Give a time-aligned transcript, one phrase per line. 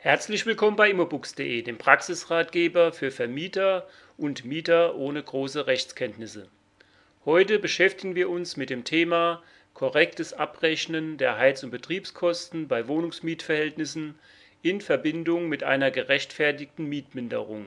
[0.00, 3.84] Herzlich willkommen bei immobooks.de, dem Praxisratgeber für Vermieter
[4.16, 6.46] und Mieter ohne große Rechtskenntnisse.
[7.24, 9.42] Heute beschäftigen wir uns mit dem Thema
[9.74, 14.14] korrektes Abrechnen der Heiz- und Betriebskosten bei Wohnungsmietverhältnissen
[14.62, 17.66] in Verbindung mit einer gerechtfertigten Mietminderung.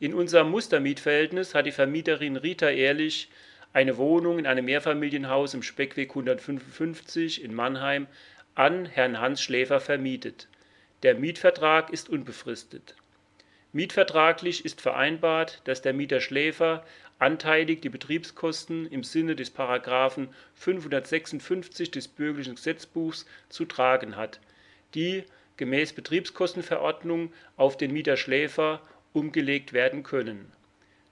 [0.00, 3.30] In unserem Mustermietverhältnis hat die Vermieterin Rita Ehrlich
[3.72, 8.06] eine Wohnung in einem Mehrfamilienhaus im Speckweg 155 in Mannheim
[8.54, 10.46] an Herrn Hans Schläfer vermietet.
[11.02, 12.94] Der Mietvertrag ist unbefristet.
[13.72, 16.84] Mietvertraglich ist vereinbart, dass der Mieter Schläfer
[17.18, 19.52] anteilig die Betriebskosten im Sinne des§
[20.54, 24.38] 556 des Bürgerlichen Gesetzbuchs zu tragen hat,
[24.94, 25.24] die
[25.56, 28.80] gemäß Betriebskostenverordnung auf den Mieter Schläfer
[29.12, 30.52] umgelegt werden können.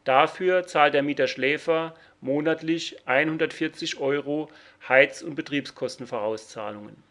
[0.05, 4.51] Dafür zahlt der Mieter Schläfer monatlich 140 Euro
[4.89, 7.10] Heiz- und Betriebskostenvorauszahlungen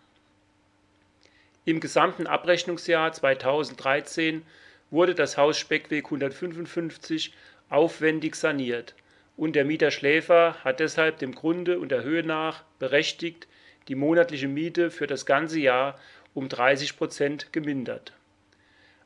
[1.70, 4.42] im gesamten Abrechnungsjahr 2013
[4.90, 7.32] wurde das Haus Speckweg 155
[7.70, 8.96] aufwendig saniert
[9.38, 13.48] und der Mieter Schläfer hat deshalb dem Grunde und der Höhe nach berechtigt
[13.88, 16.00] die monatliche Miete für das ganze Jahr
[16.34, 18.14] um 30 Prozent gemindert.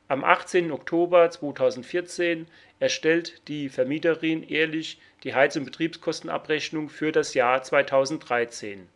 [0.08, 0.72] Am 18.
[0.72, 2.46] Oktober 2014
[2.80, 8.88] erstellt die Vermieterin ehrlich die Heiz- und Betriebskostenabrechnung für das Jahr 2013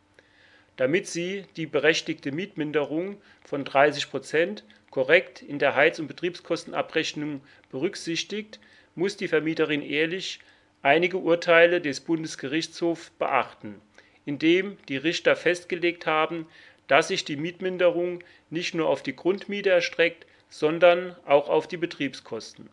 [0.79, 8.61] damit sie die berechtigte Mietminderung von 30 Prozent korrekt in der Heiz- und Betriebskostenabrechnung berücksichtigt,
[8.95, 10.39] muss die Vermieterin ehrlich
[10.83, 13.81] einige Urteile des Bundesgerichtshofs beachten,
[14.25, 16.47] indem die Richter festgelegt haben,
[16.87, 22.71] dass sich die Mietminderung nicht nur auf die Grundmiete erstreckt, sondern auch auf die Betriebskosten.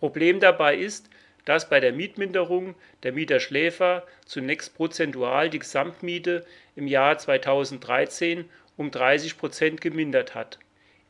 [0.00, 1.10] Problem dabei ist,
[1.48, 6.44] dass bei der Mietminderung der Mieter Schläfer zunächst prozentual die Gesamtmiete
[6.76, 8.44] im Jahr 2013
[8.76, 10.58] um 30 Prozent gemindert hat,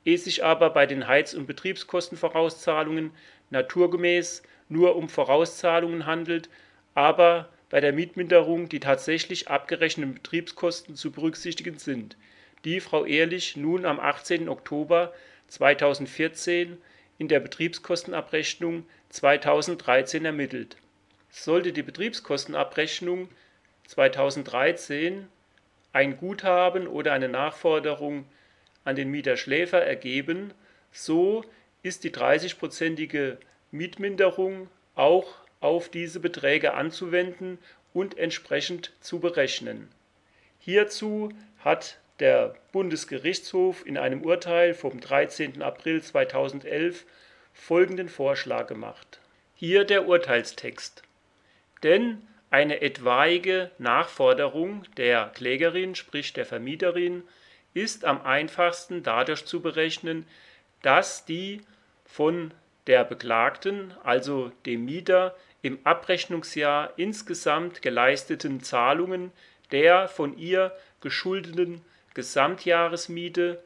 [0.05, 3.11] es sich aber bei den Heiz- und Betriebskostenvorauszahlungen
[3.50, 6.48] naturgemäß nur um Vorauszahlungen handelt,
[6.95, 12.17] aber bei der Mietminderung die tatsächlich abgerechneten Betriebskosten zu berücksichtigen sind,
[12.64, 14.48] die Frau Ehrlich nun am 18.
[14.48, 15.13] Oktober
[15.48, 16.79] 2014
[17.18, 20.77] in der Betriebskostenabrechnung 2013 ermittelt.
[21.30, 23.29] Sollte die Betriebskostenabrechnung
[23.86, 25.29] 2013
[25.92, 28.27] ein Guthaben oder eine Nachforderung
[28.85, 30.52] an den Mieter Schläfer ergeben,
[30.92, 31.45] so
[31.83, 33.39] ist die 30-prozentige
[33.70, 37.58] Mietminderung auch auf diese Beträge anzuwenden
[37.92, 39.89] und entsprechend zu berechnen.
[40.58, 41.30] Hierzu
[41.61, 45.63] hat der Bundesgerichtshof in einem Urteil vom 13.
[45.63, 47.05] April 2011
[47.53, 49.20] folgenden Vorschlag gemacht.
[49.55, 51.03] Hier der Urteilstext.
[51.83, 57.23] Denn eine etwaige Nachforderung der Klägerin, sprich der Vermieterin,
[57.75, 60.27] ist am einfachsten dadurch zu berechnen,
[60.83, 61.61] dass die
[62.05, 62.53] von
[62.87, 69.33] der Beklagten, also dem Mieter, im Abrechnungsjahr insgesamt geleisteten Zahlungen
[69.70, 73.63] der von ihr geschuldeten Gesamtjahresmiete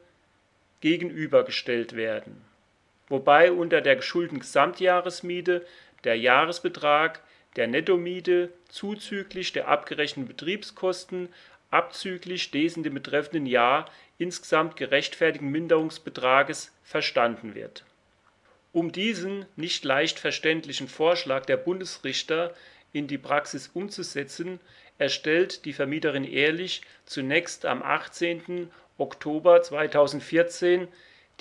[0.81, 2.43] gegenübergestellt werden,
[3.09, 5.65] wobei unter der geschuldeten Gesamtjahresmiete
[6.03, 7.21] der Jahresbetrag
[7.55, 11.29] der Nettomiete zuzüglich der abgerechneten Betriebskosten
[11.69, 17.83] abzüglich des in dem betreffenden Jahr insgesamt gerechtfertigten Minderungsbetrages verstanden wird.
[18.71, 22.53] Um diesen nicht leicht verständlichen Vorschlag der Bundesrichter
[22.91, 24.59] in die Praxis umzusetzen
[24.97, 28.71] erstellt die Vermieterin Ehrlich zunächst am 18.
[28.97, 30.87] Oktober 2014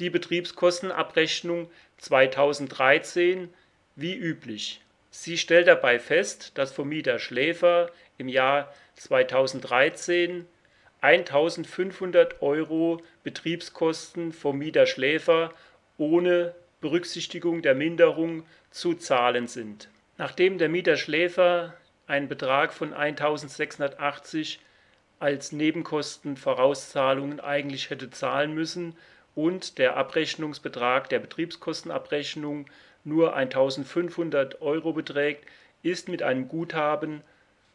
[0.02, 3.54] die Betriebskostenabrechnung 2013
[3.94, 4.80] wie üblich.
[5.10, 10.44] Sie stellt dabei fest, dass vom Mieter Schläfer im Jahr 2013
[11.02, 15.52] 1.500 Euro Betriebskosten vom Mieter Schläfer
[15.98, 19.88] ohne Berücksichtigung der Minderung zu zahlen sind.
[20.18, 21.74] Nachdem der Mieter Schläfer
[22.08, 24.58] einen Betrag von 1.680
[25.20, 28.96] als Nebenkostenvorauszahlungen eigentlich hätte zahlen müssen
[29.34, 32.66] und der Abrechnungsbetrag der Betriebskostenabrechnung
[33.04, 35.46] nur 1.500 Euro beträgt,
[35.82, 37.22] ist mit einem Guthaben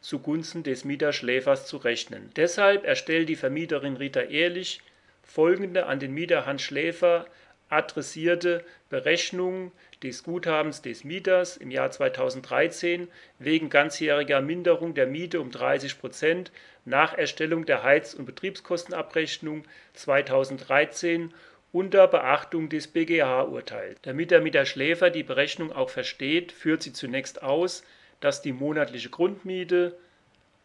[0.02, 2.30] zugunsten des Mieterschläfers zu rechnen.
[2.36, 4.82] Deshalb erstellt die Vermieterin Rita Ehrlich
[5.24, 7.26] folgende an den Mieter Hans Schläfer
[7.70, 9.72] adressierte Berechnung
[10.04, 13.08] des Guthabens des Mieters im Jahr 2013
[13.40, 16.52] wegen ganzjähriger Minderung der Miete um 30 Prozent
[16.86, 19.64] nach Erstellung der Heiz- und Betriebskostenabrechnung
[19.94, 21.34] 2013
[21.72, 24.00] unter Beachtung des BGH-Urteils.
[24.04, 27.84] Damit der Mieter Schläfer die Berechnung auch versteht, führt sie zunächst aus,
[28.20, 29.98] dass die monatliche Grundmiete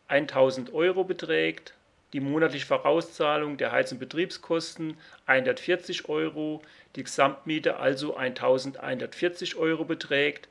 [0.09, 1.75] 1000 Euro beträgt
[2.13, 6.63] die monatliche Vorauszahlung der Heiz- und Betriebskosten 140 Euro,
[6.97, 10.49] die Gesamtmiete also 1140 Euro beträgt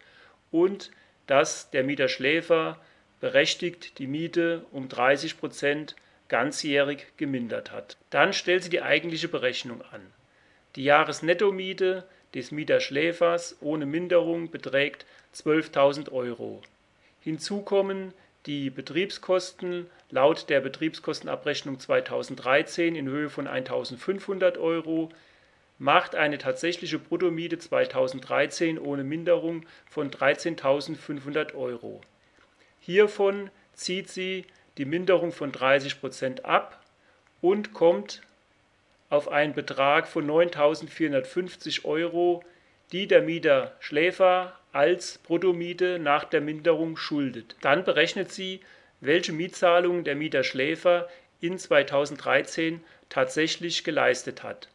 [0.51, 0.91] und
[1.27, 2.79] dass der Mieterschläfer
[3.19, 5.95] berechtigt die Miete um 30 Prozent
[6.27, 7.97] ganzjährig gemindert hat.
[8.09, 10.01] Dann stellt sie die eigentliche Berechnung an.
[10.75, 15.05] Die Jahresnettomiete des Mieterschläfers ohne Minderung beträgt
[15.35, 16.61] 12.000 Euro.
[17.19, 18.13] Hinzu kommen
[18.45, 25.09] die Betriebskosten laut der Betriebskostenabrechnung 2013 in Höhe von 1.500 Euro
[25.77, 32.01] macht eine tatsächliche Bruttomiete 2013 ohne Minderung von 13.500 Euro.
[32.79, 34.45] Hiervon zieht sie
[34.77, 36.83] die Minderung von 30 Prozent ab
[37.41, 38.21] und kommt
[39.09, 42.43] auf einen Betrag von 9.450 Euro,
[42.91, 47.55] die der Mieter Schläfer als Bruttomiete nach der Minderung schuldet.
[47.61, 48.61] Dann berechnet sie,
[48.99, 51.07] welche Mietzahlungen der Mieter Schläfer
[51.39, 54.69] in 2013 tatsächlich geleistet hat.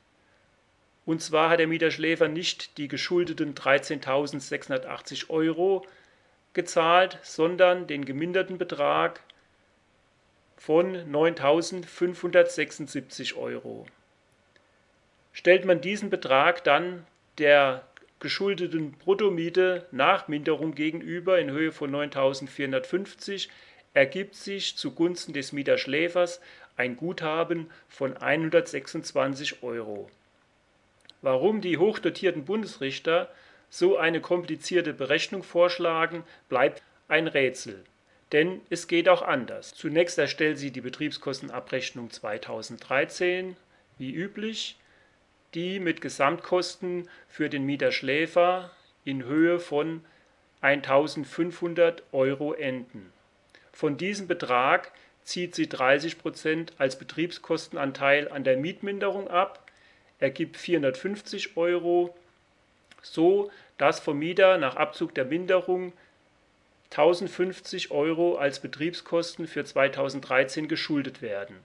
[1.05, 5.87] Und zwar hat der Mieter Schläfer nicht die geschuldeten 13.680 Euro
[6.53, 9.21] gezahlt, sondern den geminderten Betrag
[10.57, 13.87] von 9.576 Euro.
[15.33, 17.07] Stellt man diesen Betrag dann
[17.39, 17.85] der
[18.21, 23.49] geschuldeten Bruttomiete nach Minderung gegenüber in Höhe von 9.450
[23.95, 26.41] ergibt sich zugunsten des Mieterschläfers
[26.77, 30.11] ein Guthaben von 126 Euro.
[31.23, 33.31] Warum die hochdotierten Bundesrichter
[33.71, 37.85] so eine komplizierte Berechnung vorschlagen, bleibt ein Rätsel.
[38.33, 39.75] Denn es geht auch anders.
[39.75, 43.57] Zunächst erstellt sie die Betriebskostenabrechnung 2013,
[43.99, 44.77] wie üblich
[45.57, 48.71] die mit Gesamtkosten für den Mieterschläfer
[49.07, 50.05] in Höhe von
[50.63, 53.11] 1.500 Euro enden.
[53.73, 54.93] Von diesem Betrag
[55.23, 59.65] zieht sie 30 Prozent als Betriebskostenanteil an der Mietminderung ab,
[60.21, 62.15] ergibt 450 Euro,
[63.01, 65.95] so dass vom Mieter nach Abzug der Minderung
[66.91, 71.57] 1050 Euro als Betriebskosten für 2013 geschuldet werden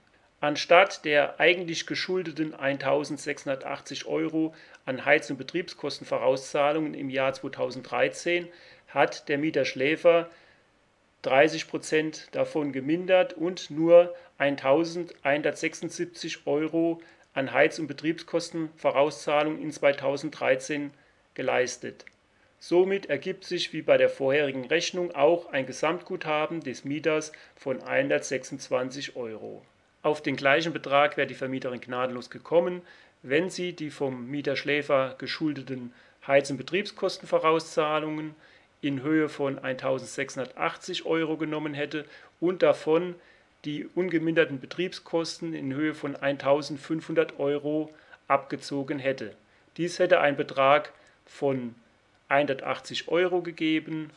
[0.44, 4.56] Anstatt der eigentlich geschuldeten 1.680 Euro
[4.86, 8.48] an Heiz- und Betriebskostenvorauszahlungen im Jahr 2013
[8.88, 10.32] hat der Mieter Schläfer
[11.22, 17.00] 30 Prozent davon gemindert und nur 1.176 Euro
[17.36, 20.92] an Heiz- und Betriebskostenvorauszahlungen in 2013
[21.36, 22.06] geleistet.
[22.60, 29.16] Somit ergibt sich wie bei der vorherigen Rechnung auch ein Gesamtguthaben des Mieters von 126
[29.16, 29.62] Euro
[30.04, 32.82] auf den gleichen Betrag wäre die Vermieterin gnadenlos gekommen,
[33.24, 35.94] wenn sie die vom Mieter Schläfer geschuldeten
[36.26, 38.36] Heiz- und Betriebskostenvorauszahlungen
[38.82, 42.06] in Höhe von 1.680 Euro genommen hätte
[42.40, 43.16] und davon
[43.66, 47.94] die ungeminderten Betriebskosten in Höhe von 1.500 Euro
[48.28, 49.36] abgezogen hätte.
[49.78, 50.92] Dies hätte einen Betrag
[51.26, 51.76] von
[52.30, 54.10] 180 Euro gegeben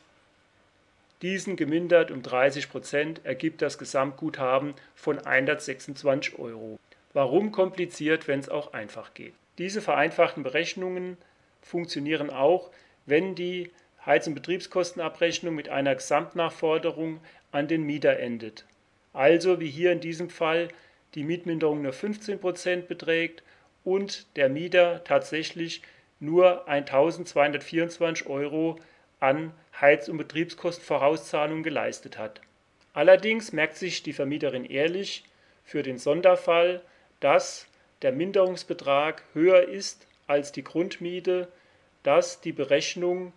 [1.25, 6.79] diesen gemindert um 30 Prozent ergibt das Gesamtguthaben von 126 Euro.
[7.15, 9.33] Warum kompliziert, wenn es auch einfach geht?
[9.57, 11.17] Diese vereinfachten Berechnungen
[11.63, 12.71] funktionieren auch,
[13.07, 13.71] wenn die
[14.05, 17.21] Heiz- und Betriebskostenabrechnung mit einer Gesamtnachforderung
[17.53, 18.67] an den Mieter endet.
[19.15, 20.69] Also wie hier in diesem Fall
[21.15, 23.43] die Mietminderung nur 15 Prozent beträgt
[23.83, 25.81] und der Mieter tatsächlich
[26.21, 28.79] nur 1224 Euro
[29.21, 32.41] an Heiz- und Betriebskostenvorauszahlungen geleistet hat.
[32.93, 35.25] Allerdings merkt sich die Vermieterin ehrlich
[35.65, 36.81] für den Sonderfall,
[37.21, 37.67] dass
[38.03, 41.49] der Minderungsbetrag höher ist als die Grundmiete,
[42.03, 43.33] dass die Berechnung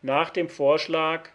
[0.00, 1.28] nach dem Vorschlag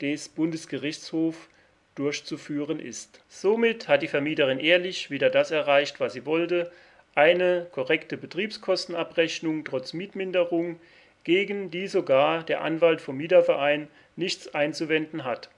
[0.00, 1.48] des Bundesgerichtshofs
[1.94, 3.20] durchzuführen ist.
[3.28, 6.72] Somit hat die Vermieterin ehrlich wieder das erreicht, was sie wollte,
[7.14, 10.80] eine korrekte Betriebskostenabrechnung trotz Mietminderung,
[11.24, 15.48] gegen die sogar der Anwalt vom Mieterverein nichts einzuwenden hat.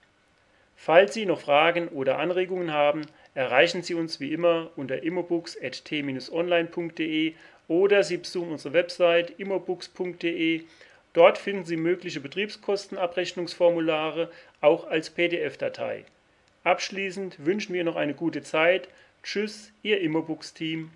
[0.76, 3.02] Falls Sie noch Fragen oder Anregungen haben,
[3.34, 7.34] erreichen Sie uns wie immer unter immobooks.t-online.de
[7.68, 10.62] oder Sie besuchen unsere Website immobooks.de.
[11.12, 16.04] Dort finden Sie mögliche Betriebskostenabrechnungsformulare auch als PDF-Datei.
[16.64, 18.88] Abschließend wünschen wir noch eine gute Zeit.
[19.22, 20.90] Tschüss, Ihr Immobooks-Team.